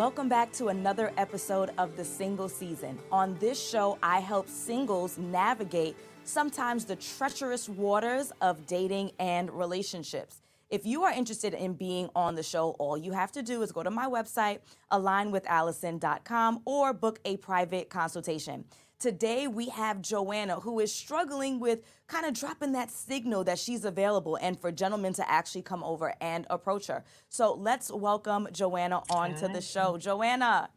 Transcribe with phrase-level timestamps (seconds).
[0.00, 2.98] Welcome back to another episode of the Single Season.
[3.12, 10.40] On this show, I help singles navigate sometimes the treacherous waters of dating and relationships.
[10.70, 13.72] If you are interested in being on the show, all you have to do is
[13.72, 18.64] go to my website, alignwithalison.com, or book a private consultation.
[19.00, 23.86] Today, we have Joanna, who is struggling with kind of dropping that signal that she's
[23.86, 27.02] available and for gentlemen to actually come over and approach her.
[27.30, 29.96] So let's welcome Joanna onto the show.
[29.96, 30.68] Joanna.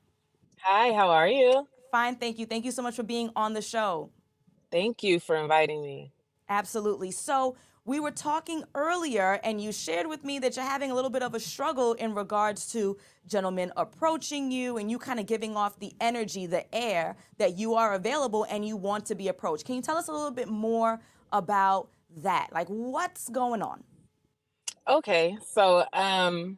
[0.61, 1.67] Hi, how are you?
[1.91, 2.45] Fine, thank you.
[2.45, 4.09] Thank you so much for being on the show.
[4.71, 6.13] Thank you for inviting me.
[6.47, 7.11] Absolutely.
[7.11, 11.09] So, we were talking earlier, and you shared with me that you're having a little
[11.09, 12.97] bit of a struggle in regards to
[13.27, 17.73] gentlemen approaching you and you kind of giving off the energy, the air that you
[17.73, 19.65] are available and you want to be approached.
[19.65, 21.01] Can you tell us a little bit more
[21.33, 22.49] about that?
[22.53, 23.83] Like, what's going on?
[24.87, 26.57] Okay, so um,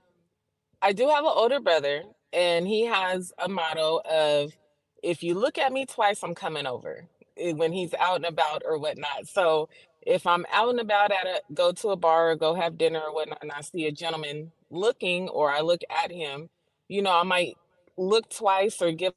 [0.81, 4.55] I do have an older brother, and he has a motto of
[5.01, 8.61] if you look at me twice, I'm coming over eh, when he's out and about
[8.65, 9.27] or whatnot.
[9.27, 9.69] So
[10.05, 12.99] if I'm out and about at a go to a bar or go have dinner
[12.99, 16.49] or whatnot, and I see a gentleman looking or I look at him,
[16.87, 17.57] you know, I might
[17.97, 19.13] look twice or give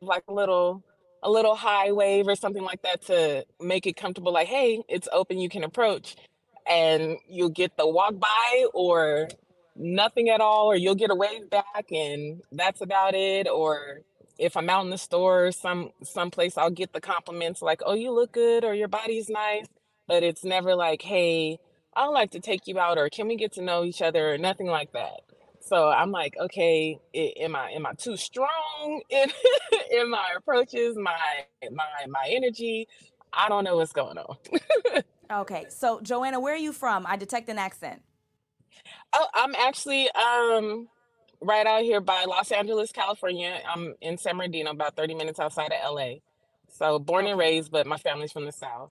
[0.00, 0.82] like a little
[1.22, 5.08] a little high wave or something like that to make it comfortable, like, hey, it's
[5.12, 6.16] open, you can approach.
[6.66, 9.28] And you'll get the walk by or
[9.76, 13.48] nothing at all, or you'll get a wave back and that's about it.
[13.48, 14.00] Or
[14.38, 17.94] if I'm out in the store or some someplace, I'll get the compliments like, oh,
[17.94, 19.66] you look good or your body's nice
[20.10, 21.60] but it's never like, hey,
[21.94, 24.38] I'd like to take you out or can we get to know each other or
[24.38, 25.20] nothing like that.
[25.60, 29.30] So I'm like, okay, am I am I too strong in
[29.92, 31.16] in my approaches, my
[31.70, 32.88] my my energy?
[33.32, 34.36] I don't know what's going on.
[35.42, 37.06] okay, so Joanna, where are you from?
[37.06, 38.02] I detect an accent.
[39.14, 40.88] Oh, I'm actually um
[41.40, 43.60] right out here by Los Angeles, California.
[43.72, 46.14] I'm in San Bernardino, about 30 minutes outside of LA.
[46.68, 48.90] So born and raised, but my family's from the South.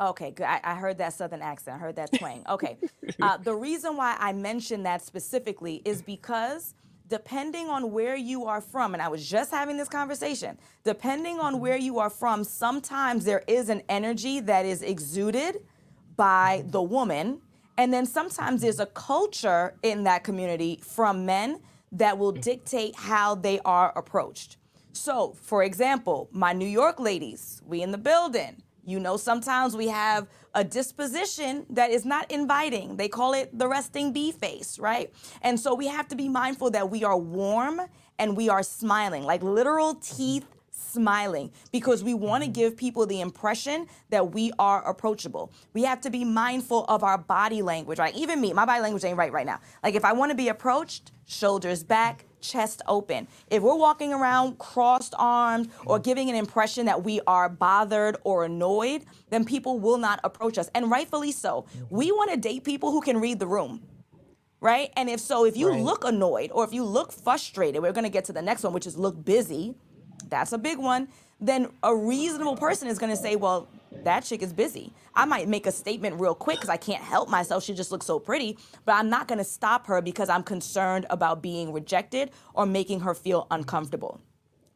[0.00, 0.44] Okay, good.
[0.44, 1.76] I, I, heard that southern accent.
[1.76, 2.44] I heard that twang.
[2.48, 2.76] Okay.
[3.22, 6.74] Uh, the reason why I mentioned that specifically is because
[7.08, 11.60] depending on where you are from, and I was just having this conversation, depending on
[11.60, 15.62] where you are from, sometimes there is an energy that is exuded
[16.16, 17.40] by the woman.
[17.78, 21.60] And then sometimes there's a culture in that community from men
[21.92, 24.56] that will dictate how they are approached.
[24.92, 29.88] So, for example, my New York ladies, we in the building you know, sometimes we
[29.88, 32.96] have a disposition that is not inviting.
[32.96, 35.12] They call it the resting bee face, right?
[35.42, 37.80] And so we have to be mindful that we are warm
[38.18, 40.46] and we are smiling, like literal teeth
[40.94, 42.60] smiling because we want to mm-hmm.
[42.60, 45.52] give people the impression that we are approachable.
[45.72, 48.14] We have to be mindful of our body language, right?
[48.14, 49.60] Even me, my body language ain't right right now.
[49.82, 53.26] Like if I want to be approached, shoulders back, chest open.
[53.50, 56.02] If we're walking around crossed arms or mm-hmm.
[56.02, 60.70] giving an impression that we are bothered or annoyed, then people will not approach us.
[60.74, 61.62] And rightfully so.
[61.62, 61.96] Mm-hmm.
[61.96, 63.82] We want to date people who can read the room.
[64.60, 64.90] Right?
[64.96, 65.82] And if so, if you right.
[65.82, 68.72] look annoyed or if you look frustrated, we're going to get to the next one,
[68.72, 69.74] which is look busy.
[70.28, 71.08] That's a big one.
[71.40, 73.68] Then a reasonable person is going to say, well,
[74.04, 74.92] that chick is busy.
[75.14, 77.64] I might make a statement real quick because I can't help myself.
[77.64, 81.06] She just looks so pretty, but I'm not going to stop her because I'm concerned
[81.10, 84.20] about being rejected or making her feel uncomfortable.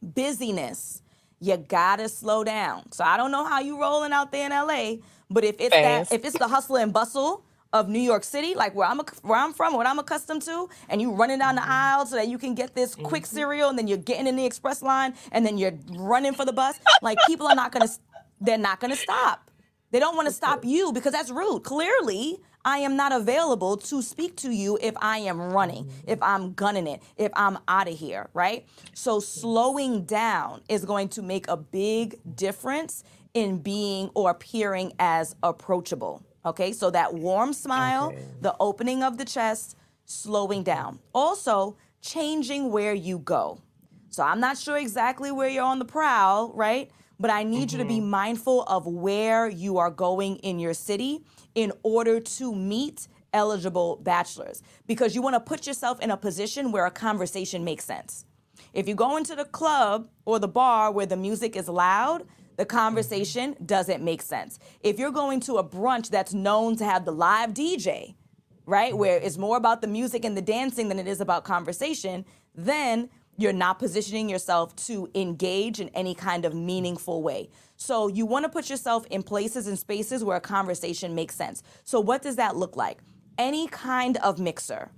[0.02, 1.02] Busyness.
[1.40, 2.90] You gotta slow down.
[2.90, 4.96] So I don't know how you rolling out there in LA,
[5.30, 8.74] but if it's that, if it's the hustle and bustle of New York City, like
[8.74, 11.70] where I'm where I'm from, what I'm accustomed to, and you running down the mm-hmm.
[11.70, 13.36] aisle so that you can get this quick mm-hmm.
[13.36, 16.52] cereal, and then you're getting in the express line, and then you're running for the
[16.52, 16.78] bus.
[17.02, 17.88] Like people are not gonna
[18.40, 19.50] they're not to stop.
[19.90, 21.64] They don't want to stop you because that's rude.
[21.64, 26.52] Clearly, I am not available to speak to you if I am running, if I'm
[26.52, 28.66] gunning it, if I'm out of here, right?
[28.92, 33.02] So, slowing down is going to make a big difference
[33.32, 36.22] in being or appearing as approachable.
[36.48, 38.22] Okay, so that warm smile, okay.
[38.40, 40.98] the opening of the chest, slowing down.
[41.14, 43.60] Also, changing where you go.
[44.10, 46.90] So, I'm not sure exactly where you're on the prowl, right?
[47.18, 47.78] but I need mm-hmm.
[47.78, 48.10] you to be mm-hmm.
[48.10, 51.20] mindful of where you are going in your city
[51.54, 56.72] in order to meet eligible bachelors because you want to put yourself in a position
[56.72, 58.24] where a conversation makes sense.
[58.72, 62.24] If you go into the club or the bar where the music is loud,
[62.58, 64.58] the conversation doesn't make sense.
[64.80, 68.16] If you're going to a brunch that's known to have the live DJ,
[68.66, 72.24] right, where it's more about the music and the dancing than it is about conversation,
[72.56, 77.48] then you're not positioning yourself to engage in any kind of meaningful way.
[77.76, 81.62] So you want to put yourself in places and spaces where a conversation makes sense.
[81.84, 82.98] So what does that look like?
[83.38, 84.90] Any kind of mixer,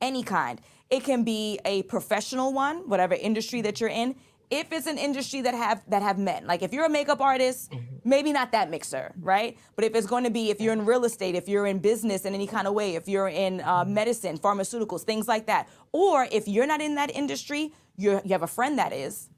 [0.00, 0.60] any kind.
[0.90, 4.16] It can be a professional one, whatever industry that you're in.
[4.50, 7.70] If it's an industry that have that have men, like if you're a makeup artist,
[7.72, 8.08] Mm-hmm.
[8.08, 9.58] maybe not that mixer, right?
[9.76, 12.24] But if it's going to be, if you're in real estate, if you're in business
[12.24, 16.26] in any kind of way, if you're in uh, medicine, pharmaceuticals, things like that, or
[16.30, 19.28] if you're not in that industry, you're, you have a friend that is.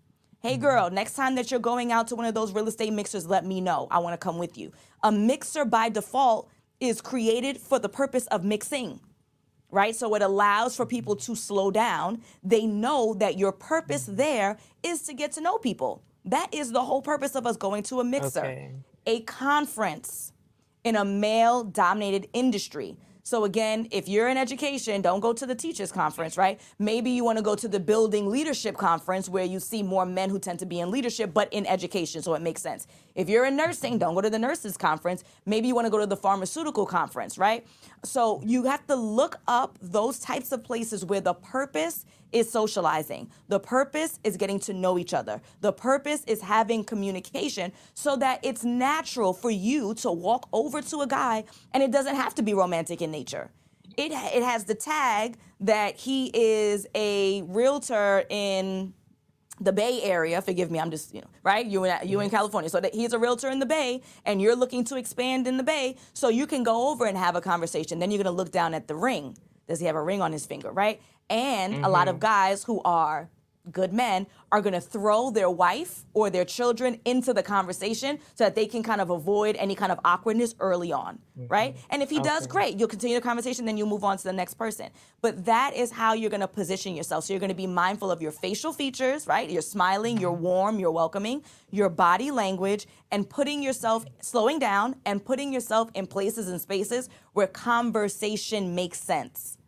[0.41, 3.27] Hey girl, next time that you're going out to one of those real estate mixers,
[3.27, 3.89] let me know.
[3.91, 4.73] I want to come with you.
[5.03, 6.51] A mixer by default
[6.81, 9.01] is created for the purpose of mixing
[9.71, 9.95] right?
[9.95, 12.23] So it allows for people to slow down.
[12.43, 16.03] They know that your purpose there is to get to know people.
[16.25, 18.73] That is the whole purpose of us going to a mixer, Okay.
[19.07, 20.33] a conference
[20.85, 22.97] in a male dominated industry.
[23.23, 26.61] So again, if you're in education, don't go to the teachers conference, right?
[26.79, 30.31] Maybe you want to go to the building leadership conference where you see more men
[30.31, 32.87] who tend to be in leadership but in education, so it makes sense.
[33.17, 35.25] If you're in nursing, don't go to the nurses conference.
[35.47, 37.67] Maybe you want to go to the pharmaceutical conference, right?
[38.05, 43.31] So you have to look up those types of places where the purpose is socializing.
[43.49, 45.41] The purpose is getting to know each other.
[45.63, 51.01] The purpose is having communication so that it's natural for you to walk over to
[51.01, 53.51] a guy and it doesn't have to be romantic in nature.
[53.97, 58.93] It, it has the tag that he is a realtor in
[59.61, 60.41] the Bay Area.
[60.43, 61.65] Forgive me, I'm just you know right.
[61.67, 62.37] You in you in mm-hmm.
[62.37, 65.57] California, so that he's a realtor in the Bay, and you're looking to expand in
[65.57, 67.99] the Bay, so you can go over and have a conversation.
[67.99, 69.37] Then you're gonna look down at the ring.
[69.69, 71.01] Does he have a ring on his finger, right?
[71.29, 72.23] And a lot of mm-hmm.
[72.23, 73.29] guys who are
[73.71, 78.45] good men are going to throw their wife or their children into the conversation so
[78.45, 81.49] that they can kind of avoid any kind of awkwardness early on, mm-hmm.
[81.49, 81.77] right?
[81.91, 82.53] And if he does, Okay.
[82.53, 82.79] great.
[82.79, 84.91] You'll continue the conversation, then you move on to the next person.
[85.21, 87.25] But that is how you're going to position yourself.
[87.25, 89.51] So you're going to be mindful of your facial features, right?
[89.51, 90.43] You're smiling, you're mm-hmm.
[90.43, 96.07] warm, you're welcoming, your body language, and putting yourself, slowing down and putting yourself in
[96.07, 99.59] places and spaces where conversation makes sense.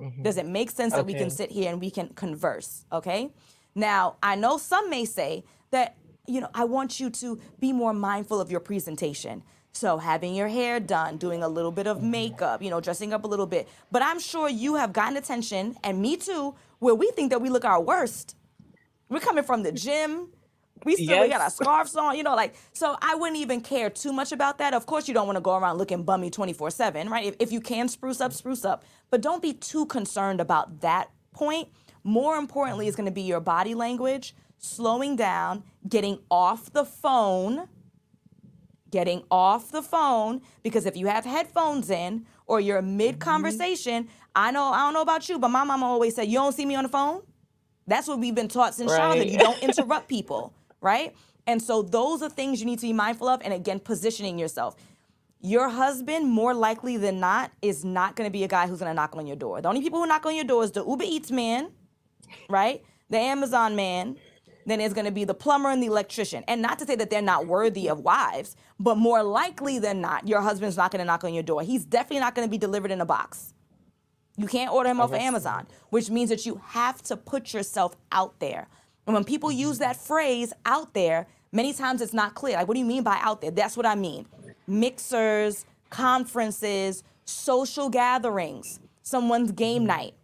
[0.00, 0.22] Mm-hmm.
[0.22, 2.84] Does it make sense that we can sit here and we can converse?
[2.92, 3.30] Okay.
[3.74, 5.96] Now, I know some may say that,
[6.26, 9.42] you know, I want you to be more mindful of your presentation.
[9.72, 12.10] So, having your hair done, doing a little bit of mm-hmm.
[12.10, 13.68] makeup, you know, dressing up a little bit.
[13.92, 17.50] But I'm sure you have gotten attention, and me too, where we think that we
[17.50, 18.36] look our worst.
[19.10, 20.28] We're coming from the gym.
[20.86, 22.96] We still we got our scarves on, you know, like so.
[23.02, 24.72] I wouldn't even care too much about that.
[24.72, 27.26] Of course, you don't want to go around looking bummy twenty four seven, right?
[27.26, 31.10] If, if you can spruce up, spruce up, but don't be too concerned about that
[31.32, 31.68] point.
[32.04, 37.68] More importantly, is going to be your body language, slowing down, getting off the phone,
[38.90, 44.12] getting off the phone because if you have headphones in or you're mid conversation, mm-hmm.
[44.36, 46.64] I know I don't know about you, but my mama always said, "You don't see
[46.64, 47.22] me on the phone."
[47.86, 49.28] That's what we've been taught since childhood.
[49.28, 50.52] You don't interrupt people,
[50.86, 51.14] right?
[51.48, 53.42] And so those are things you need to be mindful of.
[53.42, 54.76] And again, positioning yourself.
[55.40, 58.90] Your husband, more likely than not, is not going to be a guy who's going
[58.90, 59.60] to knock on your door.
[59.60, 61.72] The only people who knock on your door is the Uber Eats man,
[62.48, 62.82] right?
[63.10, 64.16] The Amazon man.
[64.64, 66.42] Then it's going to be the plumber and the electrician.
[66.48, 70.26] And not to say that they're not worthy of wives, but more likely than not,
[70.26, 71.62] your husband's not going to knock on your door.
[71.62, 73.54] He's definitely not going to be delivered in a box.
[74.36, 77.96] You can't order him off of Amazon, which means that you have to put yourself
[78.10, 78.66] out there.
[79.06, 82.56] And when people use that phrase out there, many times it's not clear.
[82.56, 83.50] Like, what do you mean by out there?
[83.50, 84.26] That's what I mean.
[84.66, 89.88] Mixers, conferences, social gatherings, someone's game mm-hmm.
[89.88, 90.14] night,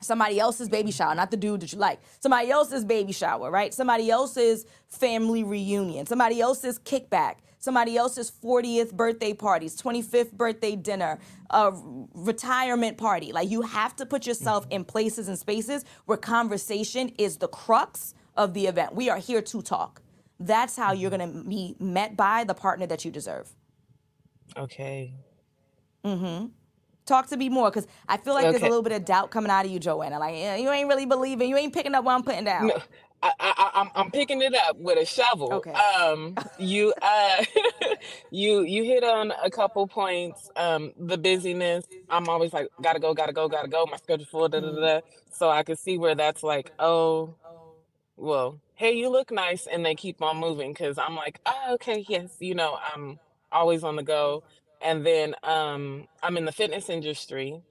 [0.00, 3.74] somebody else's baby shower, not the dude that you like, somebody else's baby shower, right?
[3.74, 11.20] Somebody else's family reunion, somebody else's kickback, somebody else's 40th birthday parties, 25th birthday dinner,
[11.50, 11.72] a
[12.14, 13.32] retirement party.
[13.32, 18.14] Like you have to put yourself in places and spaces where conversation is the crux
[18.36, 18.94] of the event.
[18.94, 20.02] We are here to talk.
[20.40, 23.52] That's how you're going to be met by the partner that you deserve.
[24.56, 25.12] Okay.
[26.02, 26.46] Mm-hmm.
[27.04, 29.50] Talk to me more because I feel like there's a little bit of doubt coming
[29.50, 30.18] out of you, Joanna.
[30.18, 32.68] Like, you ain't really believing, you ain't picking up what I'm putting down.
[32.68, 32.78] No,
[33.22, 35.52] I, I, I'm, I'm picking it up with a shovel.
[35.54, 35.72] Okay.
[35.72, 37.44] Um, you, uh,
[38.30, 40.50] you, you hit on a couple points.
[40.56, 41.84] Um, the busyness.
[42.08, 43.86] I'm always like, gotta go, gotta go, gotta go.
[43.90, 44.48] My schedule full.
[44.48, 45.00] Da, da, da, da.
[45.32, 47.34] So I can see where that's like, oh,
[48.16, 52.04] well, hey, you look nice, and they keep on moving because I'm like, oh, okay,
[52.08, 53.18] yes, you know, I'm
[53.52, 54.42] always on the go.
[54.82, 57.62] And then um, I'm in the fitness industry,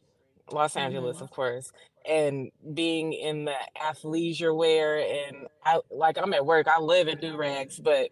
[0.52, 1.72] Los Angeles, of course,
[2.10, 7.20] and being in the athleisure wear, and I like I'm at work, I live in
[7.20, 8.10] do rags, but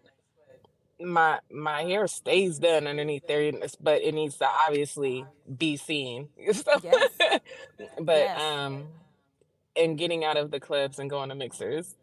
[1.00, 5.24] my my hair stays done underneath there, but it needs to obviously
[5.58, 6.28] be seen.
[6.52, 7.10] So- Yes.
[8.00, 8.40] but Yes.
[8.40, 8.84] um,
[9.76, 11.94] and getting out of the clubs and going to mixers.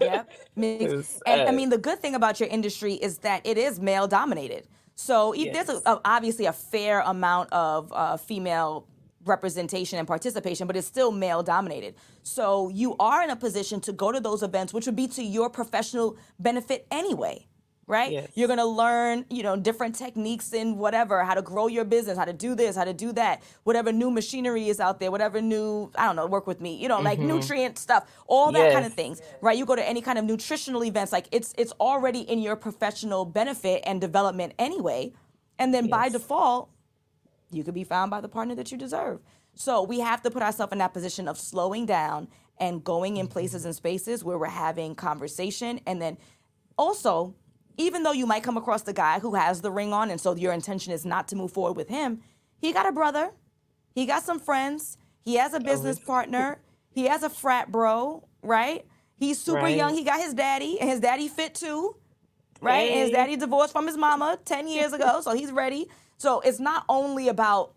[0.00, 0.30] Yep.
[0.56, 3.78] Mix- And I uh, mean, the good thing about your industry is that it is
[3.78, 4.66] male dominated.
[4.94, 8.86] So e- there's a, a- obviously a fair amount of uh, female
[9.24, 11.94] representation and participation, but it's still male dominated.
[12.22, 15.22] So you are in a position to go to those events, which would be to
[15.22, 17.46] your professional benefit anyway
[17.88, 18.12] right?
[18.12, 18.30] Yes.
[18.34, 22.26] You're gonna learn, you know, different techniques in whatever, how to grow your business, how
[22.26, 25.90] to do this, how to do that, whatever new machinery is out there, whatever new,
[25.96, 27.28] I don't know, work with me, you know, like mm-hmm.
[27.28, 28.94] nutrient stuff, all that kind of Yes.
[28.94, 29.56] things, right?
[29.56, 33.24] You go to any kind of nutritional events, like it's it's already in your professional
[33.24, 35.12] benefit and development anyway,
[35.58, 36.68] and then by default,
[37.50, 39.20] you could be found by the partner that you deserve.
[39.54, 42.28] So we have to put ourselves in that position of slowing down
[42.58, 45.80] and going in places and spaces where we're having conversation.
[45.86, 46.18] And then
[46.76, 47.34] also,
[47.76, 50.34] even though you might come across the guy who has the ring on, and so
[50.34, 52.20] your intention is not to move forward with him,
[52.58, 53.30] he got a brother,
[53.94, 58.28] he got some friends, he has a oh, business partner, he has a frat bro,
[58.42, 58.84] right?
[59.16, 61.96] He's super young, he got his daddy, and his daddy fit too
[62.60, 62.90] right?
[62.90, 65.88] And his daddy divorced from his mama 10 years ago, so he's ready.
[66.18, 67.74] So it's not only about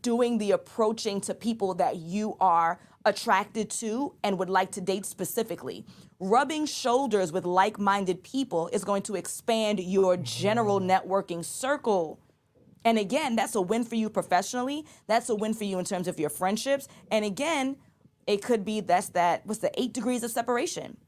[0.00, 5.06] doing the approaching to people that you are attracted to and would like to date
[5.06, 5.84] specifically.
[6.20, 10.90] Rubbing shoulders with like minded people is going to expand your general mm.
[10.90, 12.20] networking circle.
[12.84, 14.84] And again, that's a win for you professionally.
[15.06, 16.86] That's a win for you in terms of your friendships.
[17.10, 17.76] And again,
[18.26, 20.98] it could be that's that, what's the eight degrees of separation?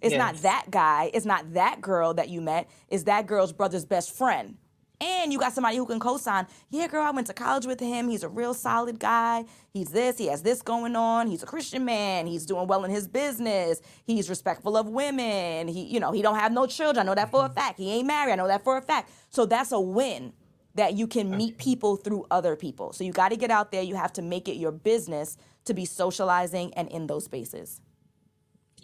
[0.00, 3.84] It's not that guy, it's not that girl that you met, it's that girl's brother's
[3.84, 4.56] best friend.
[5.00, 8.08] And you got somebody who can co-sign, yeah, girl, I went to college with him.
[8.08, 9.44] He's a real solid guy.
[9.72, 11.28] He's this, he has this going on.
[11.28, 12.26] He's a Christian man.
[12.26, 13.80] He's doing well in his business.
[14.04, 15.68] He's respectful of women.
[15.68, 17.06] He, you know, he don't have no children.
[17.06, 17.78] I know that for a fact.
[17.78, 18.32] He ain't married.
[18.32, 19.12] I know that for a fact.
[19.30, 20.32] So that's a win
[20.74, 22.92] that you can meet people through other people.
[22.92, 23.82] So you got to get out there.
[23.82, 27.80] You have to make it your business to be socializing and in those spaces.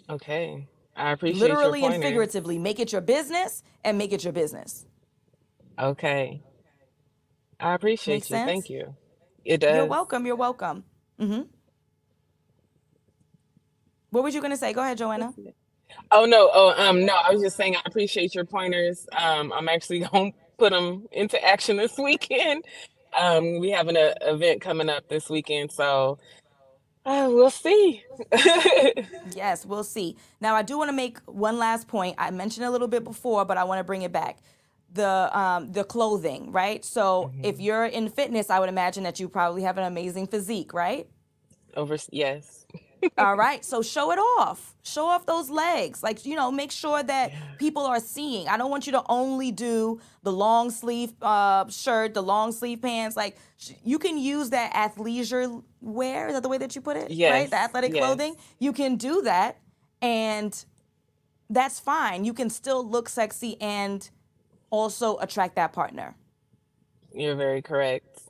[0.09, 0.67] Okay.
[0.95, 4.85] I appreciate Literally and figuratively, make it your business and make it your business.
[5.79, 6.41] Okay.
[7.59, 8.39] I appreciate Make you.
[8.39, 8.95] Thank you.
[9.45, 9.75] It does.
[9.75, 10.25] You're welcome.
[10.25, 10.85] You're welcome.
[11.19, 11.43] hmm
[14.11, 14.73] What was you gonna say?
[14.73, 15.35] Go ahead, Joanna.
[16.11, 16.49] Oh no.
[16.53, 17.15] Oh um no.
[17.15, 19.07] I was just saying I appreciate your pointers.
[19.17, 22.65] Um, I'm actually gonna put them into action this weekend.
[23.17, 26.19] Um, we have an uh, event coming up this weekend, so
[27.05, 28.03] uh, we'll see.
[29.25, 30.17] Yes, we'll see.
[30.41, 32.15] Now, I do want to make one last point.
[32.17, 34.39] I mentioned a little bit before, but I want to bring it back.
[34.95, 36.83] The um, the clothing, right?
[36.85, 40.73] So, if you're in fitness, I would imagine that you probably have an amazing physique,
[40.73, 41.07] right?
[41.75, 41.97] Over.
[42.11, 42.65] Yes.
[43.17, 43.63] All right.
[43.65, 44.73] So show it off.
[44.83, 46.01] Show off those legs.
[46.01, 48.47] Like, you know, make sure that people are seeing.
[48.47, 52.81] I don't want you to only do the long sleeve uh, shirt, the long sleeve
[52.81, 53.17] pants.
[53.17, 56.27] Like, sh- you can use that athleisure wear.
[56.29, 57.09] Is that the way that you put it?
[57.09, 57.11] Right?
[57.11, 57.49] Yes.
[57.49, 58.01] The athletic Yes.
[58.05, 58.35] clothing.
[58.59, 59.57] You can do that.
[60.01, 60.53] And
[61.49, 62.23] that's fine.
[62.23, 64.09] You can still look sexy and
[64.75, 66.15] also attract that partner.
[67.13, 68.21] You're very correct.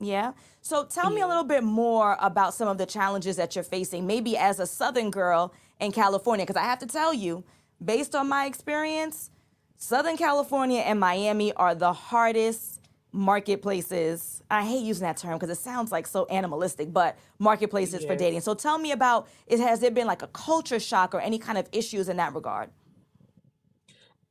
[0.00, 0.32] Yeah.
[0.60, 4.06] So tell me a little bit more about some of the challenges that you're facing,
[4.06, 6.44] maybe as a Southern girl in California.
[6.44, 7.44] Because I have to tell you,
[7.82, 9.30] based on my experience,
[9.76, 12.80] Southern California and Miami are the hardest
[13.12, 14.42] marketplaces.
[14.50, 18.40] I hate using that term because it sounds like so animalistic, but marketplaces for dating.
[18.40, 19.60] So tell me about it.
[19.60, 22.70] Has there been like a culture shock or any kind of issues in that regard?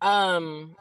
[0.01, 0.75] Um,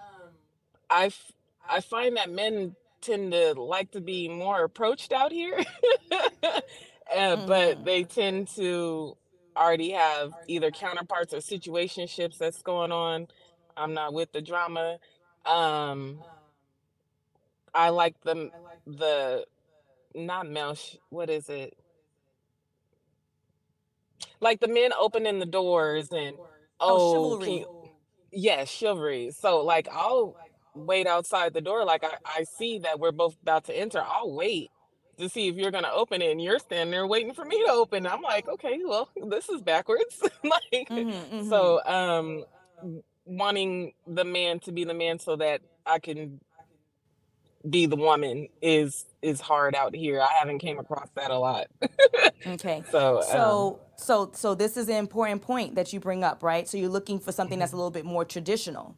[0.92, 1.32] I f-
[1.68, 5.60] I find that men tend to like to be more approached out here,
[7.16, 9.16] uh, but hmm they tend to
[9.56, 13.28] already have either counterparts or situationships that's going on.
[13.76, 14.98] I'm not with the drama.
[15.46, 16.24] Um,
[17.74, 18.52] I like the
[18.86, 19.46] the
[20.14, 20.74] not male.
[20.76, 21.74] sh- What is it?
[24.40, 26.38] Like the men opening the doors and
[26.80, 27.54] Oh, oh, can chivalry.
[27.54, 27.66] you,
[28.32, 29.30] Yes, chivalry.
[29.32, 30.36] So like I'll
[30.74, 31.84] wait outside the door.
[31.84, 34.02] Like I, I see that we're both about to enter.
[34.06, 34.70] I'll wait
[35.18, 37.72] to see if you're gonna open it and you're standing there waiting for me to
[37.72, 38.06] open.
[38.06, 40.22] I'm like, okay, well, this is backwards.
[40.44, 42.44] like hmm hmm so um
[43.24, 46.40] wanting the man to be the man so that I can
[47.68, 50.20] be the woman is is hard out here.
[50.20, 51.68] I haven't came across that a lot.
[52.46, 52.84] Okay.
[52.90, 56.68] So um So so so this is an important point that you bring up, right?
[56.68, 57.78] So you're looking for something that's a mhm.
[57.78, 58.96] little bit more traditional,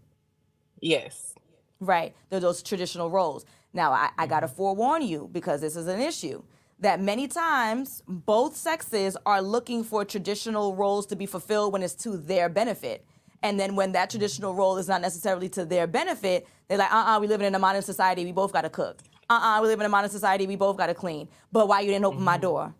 [0.80, 1.34] yes.
[1.80, 2.14] Right?
[2.30, 3.44] They're those traditional roles.
[3.72, 4.56] Now I, I gotta Mhm.
[4.56, 6.42] forewarn you because this is an issue
[6.80, 11.94] that many times both sexes are looking for traditional roles to be fulfilled when it's
[11.94, 13.04] to their benefit.
[13.42, 17.18] And then when that traditional role is not necessarily to their benefit, they're like, uh-uh,
[17.20, 19.00] we live in a modern society, we both gotta cook.
[19.28, 21.28] Uh-uh, we live in a modern society, we both gotta clean.
[21.52, 22.42] But why you didn't open my Mhm.
[22.42, 22.74] door?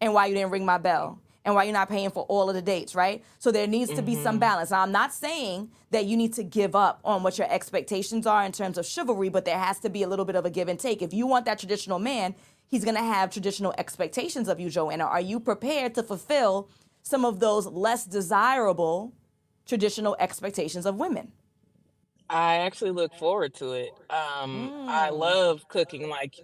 [0.00, 2.54] and why you didn't ring my bell and why you're not paying for all of
[2.54, 3.24] the dates, right?
[3.38, 4.40] So there needs to be some Mhm.
[4.40, 4.70] balance.
[4.70, 8.44] Now, I'm not saying that you need to give up on what your expectations are
[8.44, 10.68] in terms of chivalry, but there has to be a little bit of a give
[10.68, 11.00] and take.
[11.00, 12.34] If you want that traditional man,
[12.66, 15.04] he's going to have traditional expectations of you, Joanna.
[15.04, 16.68] Are you prepared to fulfill
[17.02, 19.12] some of those less desirable
[19.64, 21.32] traditional expectations of women?
[22.28, 23.90] I actually look forward to it.
[24.10, 25.18] Um, I Mm.
[25.18, 26.10] love cooking.
[26.10, 26.34] Like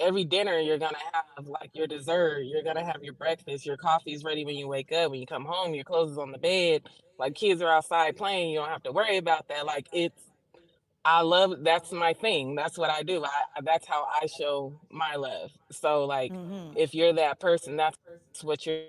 [0.00, 4.24] every dinner, you're gonna have like your dessert, you're gonna have your breakfast, your coffee's
[4.24, 5.10] ready when you wake up.
[5.12, 6.82] When you come home, your clothes is on the bed.
[7.18, 9.66] Like kids are outside playing, you don't have to worry about that.
[9.66, 10.22] Like it's,
[11.04, 11.64] I love.
[11.64, 12.54] That's my thing.
[12.56, 13.24] That's what I do.
[13.24, 13.30] I
[13.62, 15.50] that's how I show my love.
[15.72, 17.98] So like, hmm if you're that person, that's
[18.42, 18.82] what you're.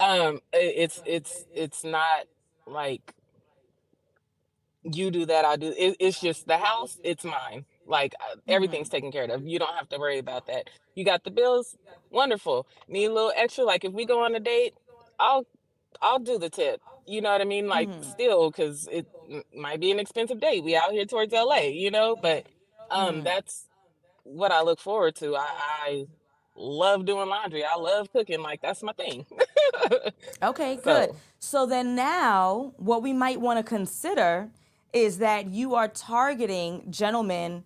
[0.00, 2.26] Um, it's it's it's not
[2.66, 3.14] like
[4.96, 5.74] you do that, I do.
[5.76, 7.66] It, it's just the house, it's mine.
[7.86, 9.44] Like uh, everything's hmm taken care of.
[9.46, 10.70] You don't have to worry about that.
[10.94, 11.76] You got the bills,
[12.10, 12.66] wonderful.
[12.88, 13.64] Need a little extra.
[13.64, 14.74] Like if we go on a date,
[15.18, 15.46] I'll
[16.02, 16.80] I'll do the tip.
[17.06, 17.68] You know what I mean?
[17.68, 19.06] Like hmm still, because it
[19.56, 20.64] might be an expensive date.
[20.64, 22.16] We out here towards LA, you know.
[22.16, 22.46] But
[22.90, 23.66] um, hmm that's
[24.24, 25.36] what I look forward to.
[25.36, 25.46] I,
[25.86, 26.06] I
[26.56, 27.64] love doing laundry.
[27.64, 28.42] I love cooking.
[28.42, 29.26] Like that's my thing.
[30.42, 31.10] Okay, good.
[31.10, 34.50] so So then now, what we might want to consider
[34.92, 37.64] is that you are targeting gentlemen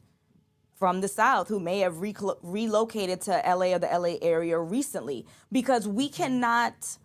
[0.75, 5.87] from the South who may have relocated to LA or the LA area recently, because
[5.87, 6.99] we cannot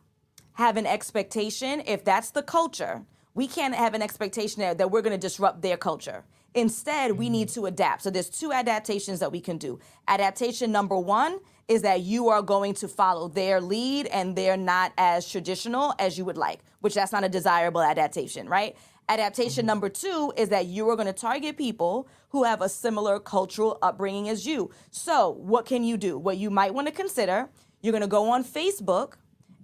[0.54, 3.06] have an expectation if that's the culture
[3.38, 6.24] we can't have an expectation that, that we're going to disrupt their culture.
[6.56, 8.02] Instead we need to adapt.
[8.02, 9.80] So there's two adaptations that we can do.
[10.08, 14.92] Adaptation number one is that you are going to follow their lead and they're not
[14.98, 18.78] as traditional as you would like which that's not a desirable adaptation right
[19.10, 19.68] adaptation mm-hmm.
[19.68, 23.78] number two is that you are going to target people who have a similar cultural
[23.82, 24.72] upbringing as you.
[24.92, 26.18] So what can you do?
[26.18, 27.50] What you might want to consider
[27.82, 29.14] you're going to go on facebook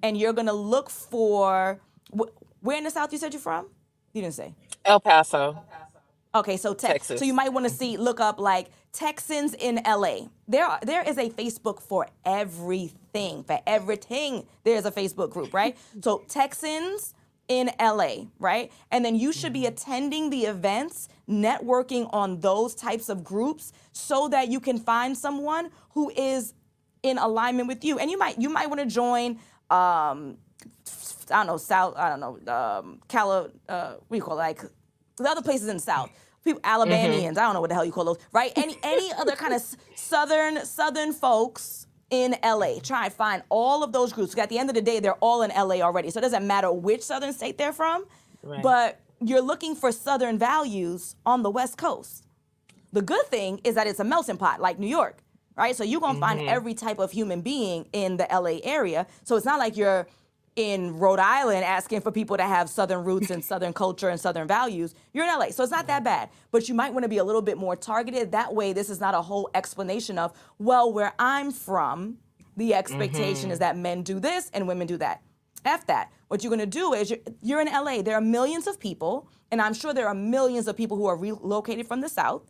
[0.04, 1.80] and you're gonna look for
[2.16, 2.30] wh-
[2.62, 3.68] where in the south you said you're from?
[4.12, 4.54] You didn't say.
[4.86, 5.58] El Paso,
[6.36, 7.20] okay so Texas.
[7.20, 11.08] so you might want to see look up like texans in la there are, there
[11.08, 14.46] is a facebook for everything for everything.
[14.64, 15.78] There's a facebook group right?
[16.02, 17.14] So texans
[17.48, 23.10] in la right and then you should be attending the events networking on those types
[23.10, 26.54] of groups so that you can find someone who is
[27.04, 29.38] in alignment with you and you might you might want to join
[29.70, 30.38] um
[31.32, 34.42] I don't know, South, I don't know, um, Cali, uh, what do you call it?
[34.42, 34.62] Like
[35.18, 36.10] the other places in South.
[36.44, 38.52] People, Alabamians, I don't know what the hell you call those, right?
[38.58, 39.62] Any any other kind of
[39.96, 42.80] southern southern folks in LA.
[42.82, 44.38] Try and find all of those groups.
[44.38, 46.72] At the end of the day, they're all in LA already, so it doesn't matter
[46.72, 48.06] which southern state they're from.
[48.44, 48.62] Right.
[48.64, 52.26] But you're looking for southern values on the West Coast.
[52.92, 55.24] The good thing is that it's a melting pot, like New York,
[55.58, 55.76] right?
[55.76, 59.08] So you're gonna find hmm every type of human being in the LA area.
[59.24, 60.08] So it's not like you're
[60.56, 64.48] in Rhode Island asking for people to have Southern roots and Southern culture and Southern
[64.48, 64.96] values.
[65.14, 66.30] You're in LA, so it's not that bad.
[66.52, 68.32] But you might want to be a little bit more targeted.
[68.32, 72.18] That way, this is not a whole explanation of, well, where I'm from,
[72.58, 75.22] the expectation is hmm that men do this and women do that.
[75.66, 76.12] F that.
[76.30, 78.02] What you're gonna do is you're, you're in LA.
[78.02, 81.18] There are millions of people, and I'm sure there are millions of people who are
[81.18, 82.44] relocated from the South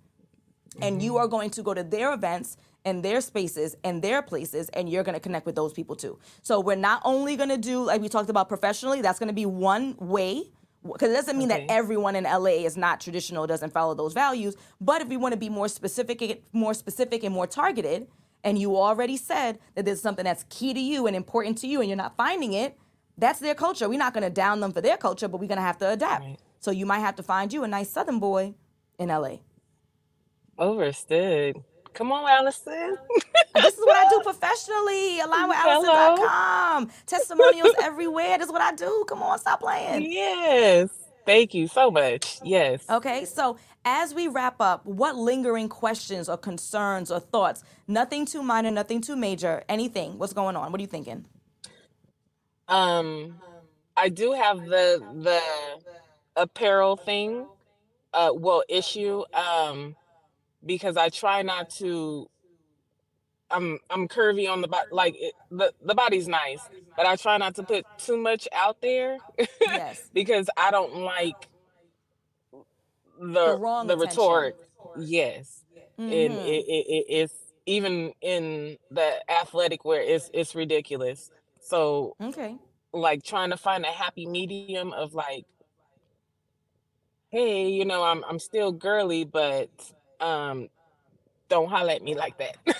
[0.82, 4.70] and you are going to go to their events and their spaces and their places
[4.70, 6.18] and you're going to connect with those people too.
[6.42, 9.34] So we're not only going to do like we talked about professionally that's going to
[9.34, 10.44] be one way
[10.84, 14.56] because it doesn't mean that everyone in LA is not traditional doesn't follow those values
[14.82, 18.08] but if we want to be more specific more specific and more targeted
[18.44, 21.80] and you already said that there's something that's key to you and important to you
[21.80, 22.78] and you're not finding it
[23.16, 23.88] that's their culture.
[23.88, 25.90] We're not going to down them for their culture but we're going to have to
[25.90, 26.24] adapt.
[26.26, 26.38] Right.
[26.60, 28.56] so you might have to find you a nice southern boy
[29.00, 29.38] in LA
[30.58, 31.64] Overstood.
[31.94, 32.98] Come on, Alison.
[33.56, 35.20] This is what I do professionally.
[35.22, 35.94] Align with Hello.
[35.94, 36.92] Alison.com.
[37.08, 38.38] Testimonials everywhere.
[38.38, 39.06] This is what I do.
[39.08, 40.12] Come on, stop playing.
[40.12, 40.90] Yes.
[41.26, 42.40] Thank you so much.
[42.44, 42.84] Yes.
[42.90, 47.64] Okay, so as we wrap up, what lingering questions or concerns or thoughts?
[47.88, 50.18] Nothing too minor, nothing too major, anything.
[50.20, 50.72] What's going on?
[50.72, 51.26] What are you thinking?
[52.68, 53.40] Um,
[53.98, 55.42] I do have the the
[56.36, 57.48] apparel thing,
[58.14, 59.96] uh, well, issue, um,
[60.66, 62.30] because I try not to.
[63.52, 67.38] I'm I'm curvy on the body, like it, the the body's nice, but I try
[67.38, 69.20] not to put too much out there
[69.66, 70.10] Yes.
[70.14, 71.50] because I don't like
[73.46, 73.98] The the wrong the attention.
[73.98, 74.56] retort.
[74.96, 75.64] Yes,
[76.08, 76.48] and it, Mm-hmm.
[76.68, 77.34] it, it it's
[77.66, 81.32] even in the athletic wear, it's it's ridiculous.
[81.60, 82.58] So Okay.
[82.94, 85.46] like trying to find a happy medium of like,
[87.32, 89.70] hey, you know, I'm I'm still girly, but
[90.24, 90.70] um,
[91.50, 92.58] don't holler at me like that.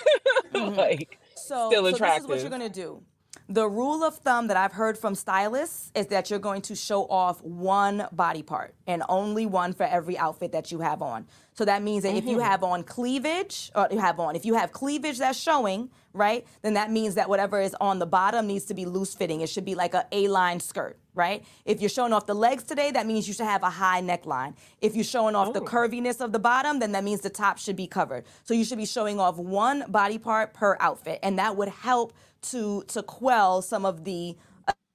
[0.54, 0.76] Mm-hmm.
[0.76, 3.02] like So, still so this is what you're gonna do.
[3.50, 7.06] The rule of thumb that I've heard from stylists is that you're going to show
[7.06, 11.28] off one body part and only one for every outfit that you have on.
[11.54, 14.54] So that means that if you have on cleavage, or you have on, if you
[14.54, 18.66] have cleavage that's showing, right, then that means that whatever is on the bottom needs
[18.66, 19.42] to be loose fitting.
[19.42, 21.44] It should be like a A-line skirt, right?
[21.66, 24.56] If you're showing off the legs today, that means you should have a high neckline.
[24.82, 25.66] If you're showing off the Oh.
[25.66, 28.26] curviness of the bottom, then that means the top should be covered.
[28.44, 32.14] So you should be showing off one body part per outfit, and that would help
[32.52, 34.36] to to quell some of the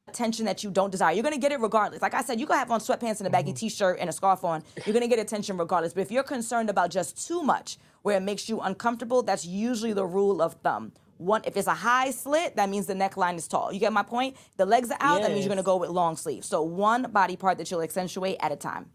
[0.08, 1.12] attention that you don't desire.
[1.12, 2.00] You're gonna get it regardless.
[2.00, 3.56] Like I said, you can have on sweatpants and a baggy mm-hmm.
[3.56, 4.62] t-shirt and a scarf on.
[4.86, 5.92] You're gonna get attention regardless.
[5.92, 9.92] But if you're concerned about just too much, where it makes you uncomfortable, that's usually
[9.92, 10.92] the rule of thumb.
[11.18, 13.72] One, if it's a high slit, that means the neckline is tall.
[13.72, 14.36] You get my point?
[14.56, 16.46] The legs are out, that means you're gonna go with long sleeves.
[16.48, 18.90] So one body part that you'll accentuate at a time.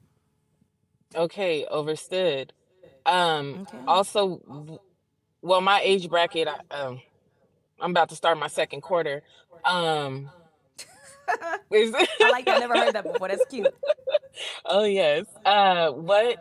[1.15, 2.53] Okay, overstood.
[3.05, 3.83] Um, Okay.
[3.87, 4.79] also,
[5.41, 7.01] well, my age bracket, I, um,
[7.79, 9.21] I'm about to start my second quarter.
[9.65, 10.29] Um,
[11.71, 12.47] is I like.
[12.47, 13.27] I never heard that before.
[13.27, 13.73] That's cute.
[14.65, 15.25] oh yes.
[15.45, 16.37] Uh, what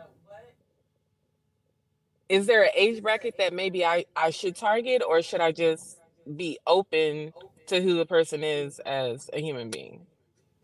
[2.29, 5.99] is there an age bracket that maybe I I should target, or should I just
[6.35, 7.33] be open
[7.67, 10.05] to who the person is as a human being?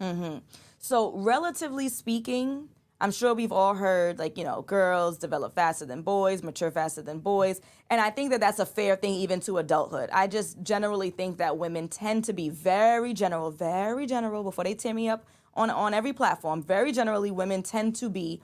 [0.02, 0.39] Mm-hmm.
[0.80, 2.69] So, relatively speaking,
[3.02, 7.02] I'm sure we've all heard, like, you know, girls develop faster than boys, mature faster
[7.02, 7.62] than boys.
[7.89, 10.10] And I think that that's a fair thing even to adulthood.
[10.12, 14.74] I just generally think that women tend to be very general, very general, before they
[14.74, 18.41] tear me up on, on every platform, very generally, women tend to be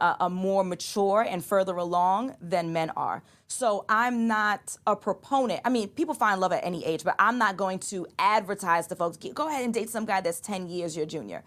[0.00, 3.22] uh, a more mature and further along than men are.
[3.48, 5.60] So I'm not a proponent.
[5.64, 8.96] I mean, people find love at any age, but I'm not going to advertise to
[8.96, 11.42] folks, go ahead and date some guy that's 10 years your junior.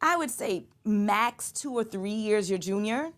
[0.00, 3.10] I would say max two or three years your junior,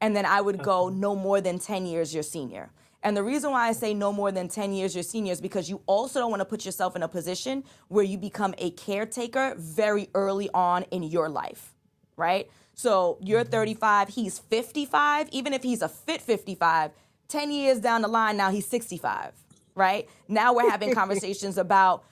[0.00, 2.70] and then I would go no more than 10 years your senior.
[3.02, 5.70] And the reason why I say no more than 10 years your senior is because
[5.70, 9.54] you also don't want to put yourself in a position where you become a caretaker
[9.56, 11.74] very early on in your life,
[12.16, 12.50] right?
[12.78, 15.30] So you're 35, he's 55.
[15.32, 16.92] Even if he's a fit 55,
[17.26, 19.32] 10 years down the line, now he's 65,
[19.74, 20.08] right?
[20.28, 22.04] Now we're having conversations about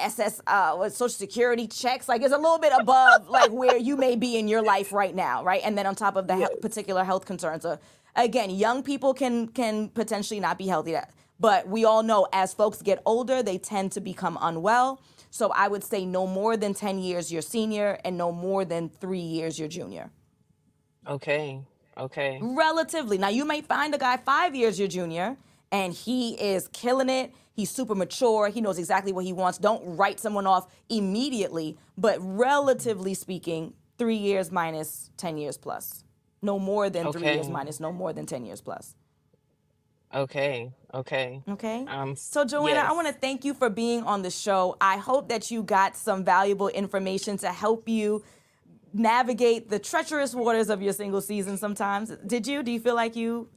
[0.00, 2.08] SS, uh, what, Social Security checks.
[2.08, 5.14] Like it's a little bit above like where you may be in your life right
[5.14, 5.62] now, right?
[5.64, 7.76] And then on top of the he- particular health concerns, uh,
[8.16, 10.90] again, young people can can potentially not be healthy.
[10.90, 15.00] That, but we all know as folks get older, they tend to become unwell.
[15.30, 18.88] So I would say no more than ten years your senior, and no more than
[18.88, 20.10] three years your junior.
[21.06, 21.60] Okay.
[21.96, 22.38] Okay.
[22.42, 23.18] Relatively.
[23.18, 25.36] Now you may find a guy five years your junior,
[25.70, 27.32] and he is killing it.
[27.52, 28.48] He's super mature.
[28.48, 29.58] He knows exactly what he wants.
[29.58, 36.04] Don't write someone off immediately, but relatively speaking, three years minus 10 years plus.
[36.42, 38.94] No more than three years minus no more than 10 years plus.
[40.14, 40.72] Okay.
[40.94, 41.42] Okay.
[41.48, 41.84] Okay.
[41.88, 42.16] Um.
[42.16, 42.94] So, Joanna, I yes.
[42.94, 44.76] want to thank you for being on the show.
[44.80, 48.24] I hope that you got some valuable information to help you
[48.92, 52.10] navigate the treacherous waters of your single season sometimes.
[52.26, 52.62] Did you?
[52.62, 53.48] Do you feel like you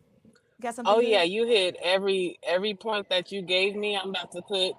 [0.61, 1.07] got something Oh good?
[1.09, 3.97] yeah, you hit every every point that you gave me.
[3.97, 4.73] I'm about to put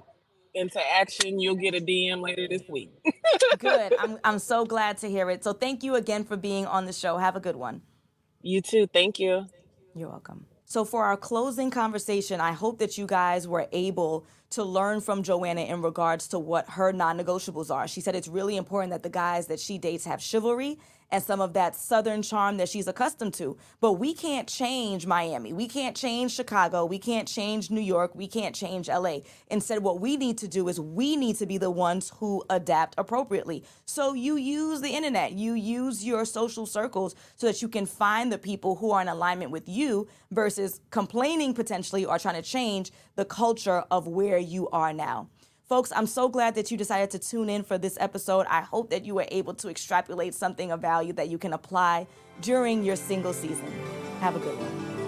[0.55, 1.41] into action.
[1.41, 2.93] You'll get a DM later this week.
[3.59, 3.95] Good.
[3.99, 5.45] I'm, I'm so glad to hear it.
[5.45, 7.19] So, thank you again for being on the show.
[7.19, 7.83] Have a good one.
[8.43, 8.87] You too.
[8.87, 9.47] Thank you.
[9.95, 10.47] You're welcome.
[10.75, 15.23] So, for our closing conversation, I hope that you guys were able to learn from
[15.23, 17.89] Joanna in regards to what her non negotiables are.
[17.89, 20.79] She said it's really important that the guys that she dates have chivalry
[21.11, 23.57] and some of that southern charm that she's accustomed to.
[23.81, 25.53] But we can't change Miami.
[25.53, 26.85] We can't change Chicago.
[26.85, 28.15] We can't change New York.
[28.15, 29.19] We can't change LA.
[29.49, 32.95] Instead, what we need to do is we need to be the ones who adapt
[32.99, 33.63] appropriately.
[33.85, 38.33] So you use the internet, you use your social circles so that you can find
[38.33, 42.91] the people who are in alignment with you versus complaining potentially or trying to change
[43.15, 45.29] the culture of where you are now.
[45.69, 48.47] Folks, I'm so glad that you decided to tune in for this episode.
[48.51, 52.07] I hope that you were able to extrapolate something of value that you can apply
[52.41, 53.73] during your single season.
[54.21, 55.04] Have a good one.